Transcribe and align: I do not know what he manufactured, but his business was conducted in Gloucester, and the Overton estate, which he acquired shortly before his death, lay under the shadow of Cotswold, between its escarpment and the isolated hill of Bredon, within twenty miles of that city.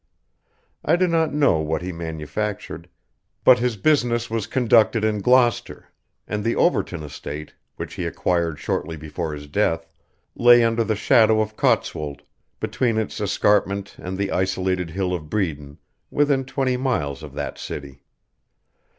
I 0.83 0.95
do 0.95 1.07
not 1.07 1.31
know 1.31 1.59
what 1.59 1.83
he 1.83 1.91
manufactured, 1.91 2.89
but 3.43 3.59
his 3.59 3.77
business 3.77 4.31
was 4.31 4.47
conducted 4.47 5.03
in 5.03 5.19
Gloucester, 5.21 5.89
and 6.27 6.43
the 6.43 6.55
Overton 6.55 7.03
estate, 7.03 7.53
which 7.75 7.93
he 7.93 8.07
acquired 8.07 8.57
shortly 8.57 8.97
before 8.97 9.31
his 9.35 9.45
death, 9.45 9.91
lay 10.35 10.63
under 10.63 10.83
the 10.83 10.95
shadow 10.95 11.39
of 11.39 11.55
Cotswold, 11.55 12.23
between 12.59 12.97
its 12.97 13.21
escarpment 13.21 13.95
and 13.99 14.17
the 14.17 14.31
isolated 14.31 14.89
hill 14.89 15.13
of 15.13 15.29
Bredon, 15.29 15.77
within 16.09 16.45
twenty 16.45 16.77
miles 16.77 17.21
of 17.21 17.35
that 17.35 17.59
city. 17.59 18.01